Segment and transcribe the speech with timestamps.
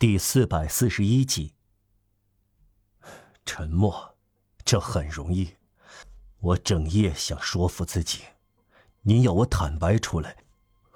[0.00, 1.54] 第四百四十一集。
[3.44, 4.14] 沉默，
[4.64, 5.56] 这很容易。
[6.38, 8.20] 我整夜想说服自己，
[9.02, 10.36] 您要我坦白出来，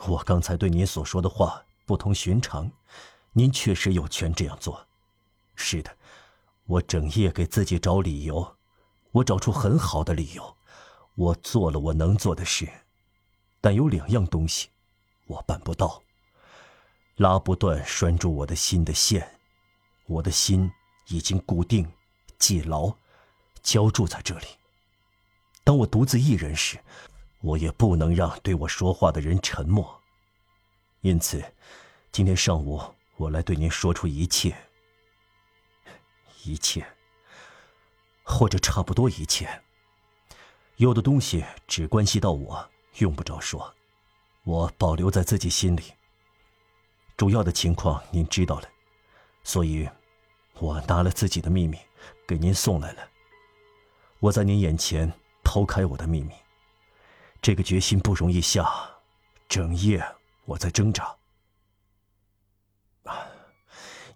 [0.06, 2.70] 我刚才对您所说的话不同寻常，
[3.32, 4.86] 您确实有权这样做。
[5.56, 5.90] 是的，
[6.66, 8.56] 我整夜给自己找理由，
[9.10, 10.56] 我找出很好的理由，
[11.16, 12.70] 我做了我能做的事，
[13.60, 14.68] 但有两样东西，
[15.26, 16.00] 我办不到。
[17.16, 19.28] 拉不断拴住我的心的线，
[20.06, 20.70] 我的心
[21.08, 21.90] 已经固定、
[22.38, 22.92] 系牢、
[23.62, 24.46] 浇筑在这里。
[25.62, 26.78] 当我独自一人时，
[27.40, 30.00] 我也不能让对我说话的人沉默。
[31.02, 31.44] 因此，
[32.10, 32.82] 今天上午
[33.16, 34.56] 我来对您说出一切，
[36.44, 36.84] 一切，
[38.22, 39.62] 或者差不多一切。
[40.76, 43.72] 有的东西只关系到我，用不着说，
[44.44, 45.82] 我保留在自己心里。
[47.22, 48.68] 主要的情况您知道了，
[49.44, 49.88] 所以，
[50.58, 51.78] 我拿了自己的秘密，
[52.26, 53.08] 给您送来了。
[54.18, 55.08] 我在您眼前
[55.44, 56.32] 剖开我的秘密，
[57.40, 58.68] 这个决心不容易下，
[59.48, 60.04] 整夜
[60.46, 61.14] 我在挣扎。
[63.04, 63.24] 啊，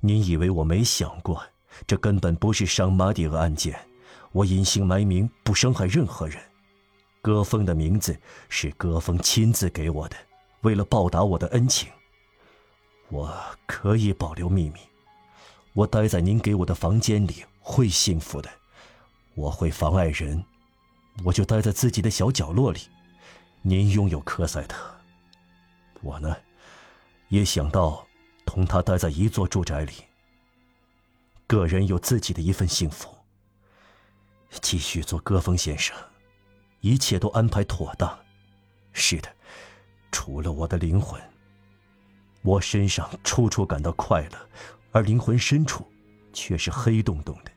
[0.01, 1.41] 您以为我没想过？
[1.87, 3.79] 这根本不是伤马蒂厄案件，
[4.33, 6.43] 我隐姓埋名，不伤害任何人。
[7.23, 10.17] 戈峰的名字是戈峰亲自给我的，
[10.63, 11.89] 为了报答我的恩情。
[13.09, 13.33] 我
[13.67, 14.81] 可以保留秘密，
[15.73, 18.51] 我待在您给我的房间里会幸福的。
[19.35, 20.45] 我会妨碍人，
[21.25, 22.81] 我就待在自己的小角落里。
[23.63, 24.95] 您拥有科赛特，
[26.01, 26.37] 我呢，
[27.29, 28.07] 也想到
[28.45, 29.93] 同他待在一座住宅里。
[31.47, 33.15] 个人有自己的一份幸福。
[34.63, 35.97] 继续做歌峰先生，
[36.81, 38.19] 一切都安排妥当。
[38.93, 39.29] 是的，
[40.11, 41.21] 除了我的灵魂。
[42.47, 44.49] 我身上处处感到快乐，
[44.93, 45.85] 而灵魂深处
[46.33, 47.51] 却是黑洞洞的。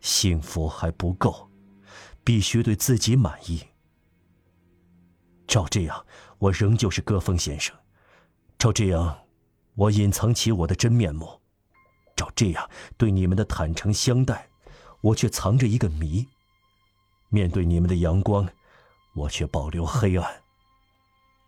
[0.00, 1.46] 幸福还不够，
[2.24, 3.60] 必须对自己满意。
[5.46, 6.06] 照这样，
[6.38, 7.74] 我仍旧是歌风先生；
[8.58, 9.18] 照这样，
[9.74, 11.26] 我隐藏起我的真面目；
[12.16, 14.48] 照这样，对你们的坦诚相待，
[15.02, 16.26] 我却藏着一个谜。
[17.28, 18.48] 面对你们的阳光，
[19.12, 20.45] 我却保留黑暗。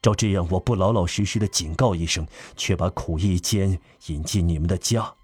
[0.00, 2.26] 照这样，我不老老实实的警告一声，
[2.56, 5.14] 却把苦役间引进你们的家，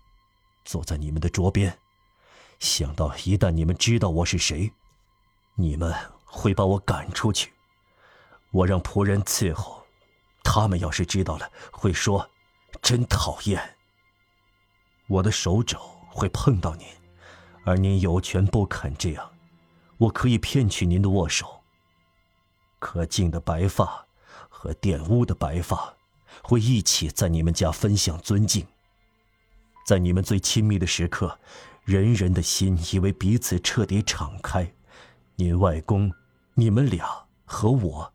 [0.65, 1.79] 坐在你们的桌边，
[2.59, 4.73] 想到一旦你们知道我是谁，
[5.55, 7.53] 你们会把我赶出去。
[8.51, 9.87] 我让仆人伺候，
[10.43, 12.29] 他们要是知道了，会说
[12.83, 13.77] ：“真讨厌。”
[15.09, 16.87] 我的手肘会碰到您，
[17.65, 19.31] 而您有权不肯这样。
[19.99, 21.63] 我可以骗取您的握手。
[22.81, 24.03] 可敬的白发。
[24.65, 25.95] 和玷污的白发，
[26.43, 28.67] 会一起在你们家分享尊敬。
[29.87, 31.39] 在你们最亲密的时刻，
[31.85, 34.73] 人人的心以为彼此彻底敞开。
[35.37, 36.11] 您外公、
[36.55, 38.11] 你们俩和我，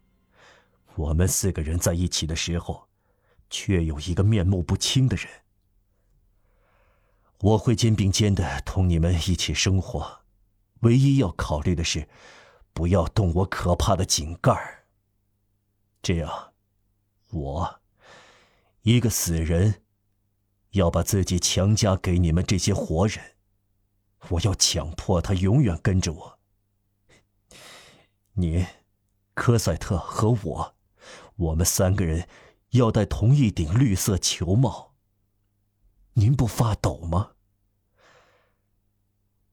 [0.95, 2.87] 我们四个人在一起的时候，
[3.51, 5.27] 却有一个面目不清的人。
[7.41, 10.21] 我会肩并肩的同你们一起生活，
[10.79, 12.09] 唯一要考虑的是，
[12.73, 14.78] 不要动我可怕的井盖儿。
[16.01, 16.53] 这样，
[17.31, 17.81] 我，
[18.81, 19.83] 一个死人，
[20.71, 23.35] 要把自己强加给你们这些活人，
[24.29, 26.39] 我要强迫他永远跟着我。
[28.33, 28.65] 你，
[29.33, 30.75] 科赛特和我，
[31.35, 32.27] 我们三个人
[32.69, 34.95] 要戴同一顶绿色球帽。
[36.13, 37.33] 您不发抖吗？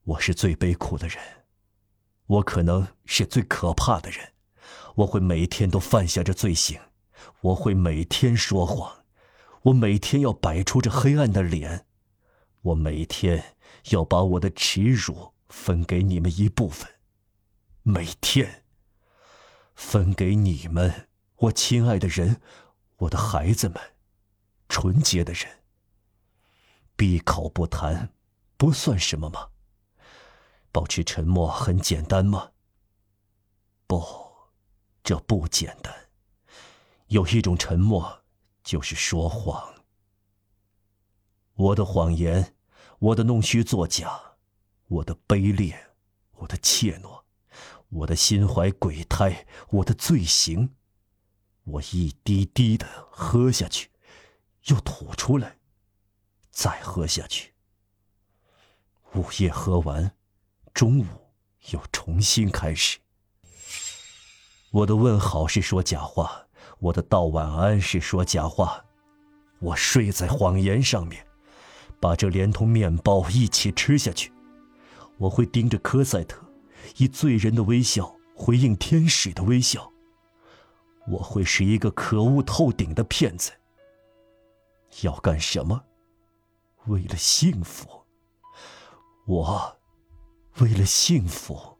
[0.03, 1.45] 我是最悲苦的人，
[2.25, 4.33] 我可能是最可怕的人。
[4.95, 6.79] 我会每天都犯下这罪行，
[7.41, 9.05] 我会每天说谎，
[9.63, 11.85] 我每天要摆出这黑暗的脸，
[12.61, 13.55] 我每天
[13.91, 16.89] 要把我的耻辱分给你们一部分，
[17.83, 18.63] 每天
[19.75, 22.41] 分给你们，我亲爱的人，
[22.97, 23.79] 我的孩子们，
[24.67, 25.45] 纯洁的人。
[26.95, 28.09] 闭口不谈，
[28.57, 29.49] 不算什么吗？
[30.71, 32.51] 保持沉默很简单吗？
[33.85, 34.26] 不。
[35.07, 36.09] 这不简单。
[37.07, 38.25] 有一种沉默，
[38.61, 39.73] 就是说谎。
[41.53, 42.53] 我的谎言，
[42.99, 44.35] 我的弄虚作假，
[44.87, 45.91] 我的卑劣，
[46.33, 47.23] 我的怯懦，
[47.87, 50.75] 我的心怀鬼胎，我的罪行，
[51.63, 53.89] 我一滴滴的喝下去，
[54.65, 55.57] 又吐出来，
[56.51, 57.53] 再喝下去。
[59.13, 60.17] 午夜喝完，
[60.73, 61.05] 中午
[61.69, 62.99] 又重新开始。
[64.71, 66.45] 我的问好是说假话，
[66.79, 68.83] 我的道晚安是说假话，
[69.59, 71.25] 我睡在谎言上面，
[72.01, 74.31] 把这连同面包一起吃下去。
[75.17, 76.45] 我会盯着科赛特，
[76.97, 79.91] 以醉人的微笑回应天使的微笑。
[81.07, 83.51] 我会是一个可恶透顶的骗子。
[85.01, 85.81] 要干什么？
[86.87, 87.87] 为了幸福。
[89.25, 89.77] 我，
[90.59, 91.76] 为了幸福。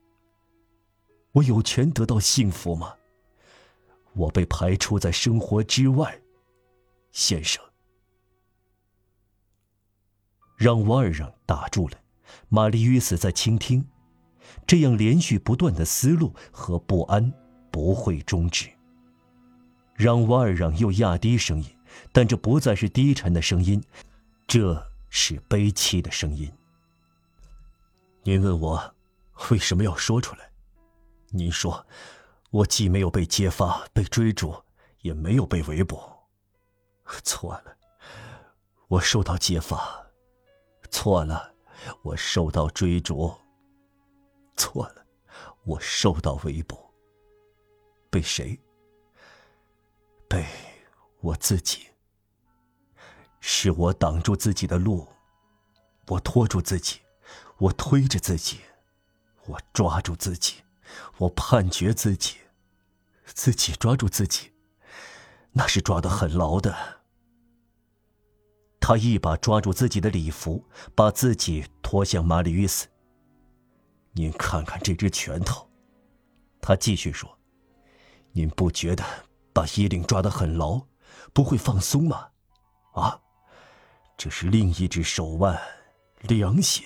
[1.38, 2.96] 我有权得到幸福吗？
[4.14, 6.20] 我被排除在生活之外，
[7.12, 7.64] 先生。
[10.56, 11.98] 让瓦尔让打住了，
[12.50, 13.88] 玛丽约瑟在倾听，
[14.66, 17.32] 这样连续不断的思路和不安
[17.70, 18.68] 不会终止。
[19.94, 21.70] 让瓦尔让又压低声音，
[22.12, 23.84] 但这不再是低沉的声音，
[24.48, 26.52] 这是悲戚的声音。
[28.24, 28.96] 您问我
[29.52, 30.50] 为什么要说出来？
[31.30, 31.86] 您说。
[32.50, 34.64] 我既没有被揭发、被追逐，
[35.02, 36.00] 也没有被围捕。
[37.22, 37.78] 错了，
[38.88, 39.78] 我受到揭发；
[40.90, 41.54] 错了，
[42.04, 43.38] 我受到追逐；
[44.56, 45.06] 错了，
[45.66, 46.80] 我受到围捕。
[48.10, 48.58] 被谁？
[50.30, 50.46] 被
[51.20, 51.88] 我自己。
[53.42, 55.06] 是我挡住自己的路，
[56.08, 57.02] 我拖住自己，
[57.58, 58.62] 我推着自己，
[59.48, 60.64] 我抓住自己。
[61.18, 62.38] 我判决自己，
[63.26, 64.52] 自己抓住自己，
[65.52, 66.76] 那是抓得很牢的。
[68.80, 70.64] 他一把抓住自己的礼服，
[70.96, 72.88] 把自己拖向玛丽约斯。
[74.14, 75.70] 您看看这只拳头，
[76.62, 77.38] 他继续说
[78.32, 79.04] ：“您不觉得
[79.52, 80.82] 把衣领抓得很牢，
[81.34, 82.30] 不会放松吗？
[82.94, 83.20] 啊，
[84.18, 85.60] 这是另一只手腕，
[86.22, 86.86] 良心。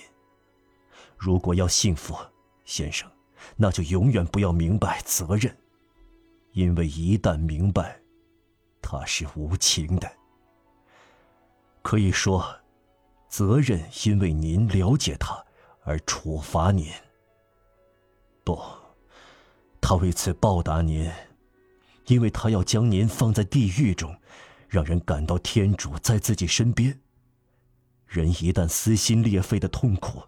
[1.16, 2.16] 如果要幸福，
[2.64, 3.08] 先生。”
[3.56, 5.56] 那就永远不要明白责任，
[6.52, 8.00] 因为一旦明白，
[8.80, 10.10] 他是无情的。
[11.82, 12.60] 可以说，
[13.28, 15.44] 责任因为您了解他
[15.84, 16.92] 而处罚您。
[18.44, 18.60] 不，
[19.80, 21.10] 他为此报答您，
[22.06, 24.16] 因为他要将您放在地狱中，
[24.68, 27.00] 让人感到天主在自己身边。
[28.06, 30.22] 人一旦撕心裂肺的痛苦，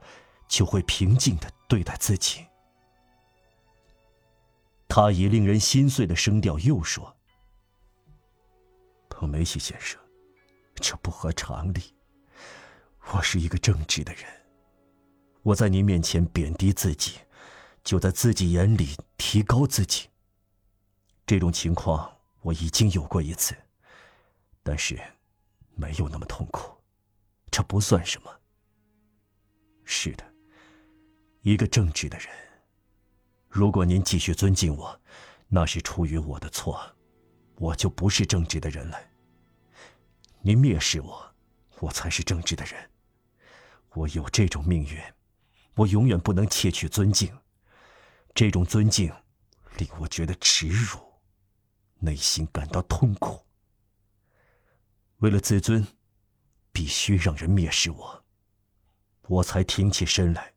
[0.48, 2.44] 就会平静的对待自己。
[4.96, 7.16] 他以令人心碎的声调又说
[9.10, 10.00] ：“彭梅西先生，
[10.76, 11.92] 这不合常理。
[13.10, 14.24] 我是一个正直的人，
[15.42, 17.18] 我在您面前贬低自己，
[17.82, 20.08] 就在自己眼里提高自己。
[21.26, 23.52] 这种情况我已经有过一次，
[24.62, 24.96] 但是
[25.74, 26.72] 没有那么痛苦，
[27.50, 28.30] 这不算什么。
[29.82, 30.24] 是的，
[31.40, 32.28] 一个正直的人。”
[33.54, 35.00] 如果您继续尊敬我，
[35.46, 36.84] 那是出于我的错，
[37.54, 38.98] 我就不是正直的人了。
[40.40, 41.32] 您蔑视我，
[41.78, 42.90] 我才是正直的人。
[43.90, 45.00] 我有这种命运，
[45.76, 47.32] 我永远不能窃取尊敬。
[48.34, 49.14] 这种尊敬
[49.78, 50.98] 令我觉得耻辱，
[52.00, 53.40] 内心感到痛苦。
[55.18, 55.86] 为了自尊，
[56.72, 58.24] 必须让人蔑视我，
[59.28, 60.53] 我才挺起身来。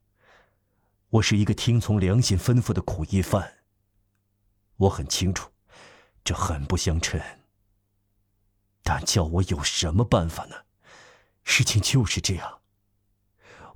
[1.10, 3.60] 我是一个听从良心吩咐的苦役犯。
[4.76, 5.50] 我很清楚，
[6.22, 7.18] 这很不相称。
[8.82, 10.54] 但叫我有什么办法呢？
[11.44, 12.60] 事情就是这样。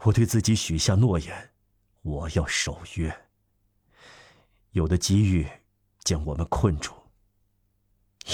[0.00, 1.52] 我对自己许下诺言，
[2.02, 3.28] 我要守约。
[4.72, 5.48] 有的机遇
[6.00, 6.92] 将我们困住，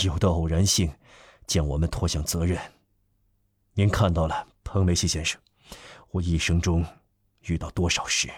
[0.02, 0.93] 有的偶然性
[1.47, 2.61] 将我们拖向责任。
[3.75, 5.40] 您看到了，彭梅西先生，
[6.11, 6.85] 我一生中
[7.43, 8.28] 遇到多少事。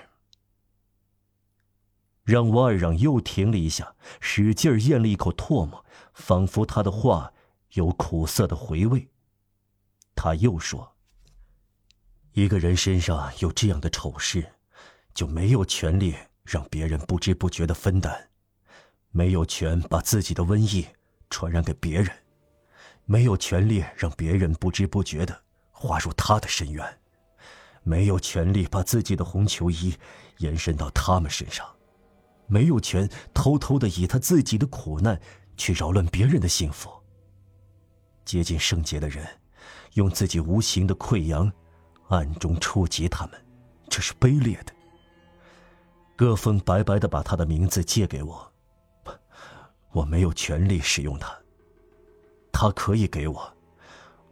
[2.25, 5.85] 让瓦尔让又停了一下，使劲咽了一口唾沫，
[6.15, 7.33] 仿佛他的话
[7.73, 9.09] 有苦涩的回味。
[10.15, 10.97] 他又说
[12.33, 14.53] ：“一个人身上有这样的丑事，
[15.15, 18.29] 就没有权利让别人不知不觉的分担，
[19.11, 20.87] 没有权把自己的瘟疫
[21.31, 22.11] 传染给别人，
[23.07, 27.01] 没有权利让别人不知不觉的滑入他的深渊，
[27.83, 29.97] 没有权利把自己的红球衣
[30.39, 31.67] 延伸到他们身上。”
[32.51, 35.19] 没有权偷偷的以他自己的苦难
[35.57, 36.91] 去扰乱别人的幸福。
[38.25, 39.27] 接近圣洁的人，
[39.95, 41.51] 用自己无形的溃疡，
[42.09, 43.47] 暗中触及他们，
[43.89, 44.73] 这是卑劣的。
[46.17, 48.53] 戈峰白白的把他的名字借给我，
[49.93, 51.35] 我没有权利使用它。
[52.53, 53.57] 他可以给我，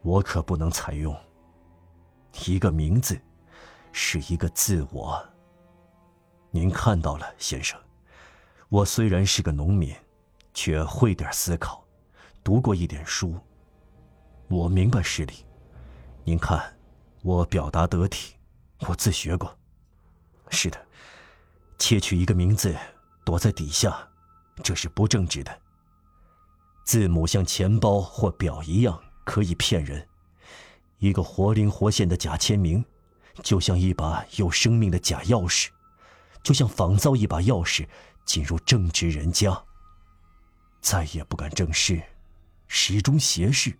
[0.02, 1.16] 我可不能采用。
[2.46, 3.18] 一个名字，
[3.90, 5.18] 是一个自我。
[6.50, 7.80] 您看到了，先生。
[8.70, 9.94] 我虽然是个农民，
[10.52, 11.82] 却会点思考，
[12.44, 13.34] 读过一点书。
[14.48, 15.32] 我明白事理。
[16.22, 16.76] 您看，
[17.22, 18.34] 我表达得体，
[18.80, 19.56] 我自学过。
[20.50, 20.78] 是的，
[21.78, 22.76] 窃取一个名字，
[23.24, 24.06] 躲在底下，
[24.62, 25.60] 这是不正直的。
[26.84, 30.06] 字母像钱包或表一样可以骗人，
[30.98, 32.84] 一个活灵活现的假签名，
[33.42, 35.68] 就像一把有生命的假钥匙，
[36.42, 37.86] 就像仿造一把钥匙
[38.28, 39.64] 进入正直人家。
[40.82, 42.02] 再也不敢正视，
[42.66, 43.74] 始终斜视，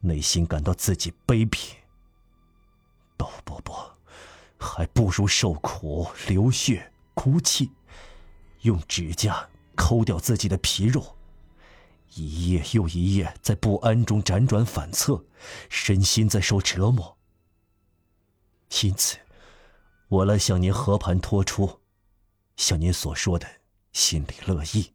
[0.00, 1.74] 内心感到自己卑鄙。
[3.16, 3.72] 不不不，
[4.58, 7.70] 还不如受苦、流血、哭泣，
[8.62, 11.16] 用指甲抠掉自己的皮肉。
[12.14, 15.24] 一夜又一夜，在不安中辗转反侧，
[15.68, 17.16] 身心在受折磨。
[18.82, 19.18] 因此，
[20.08, 21.80] 我来向您和盘托出，
[22.56, 23.46] 像您所说的，
[23.98, 24.92] 心里乐意。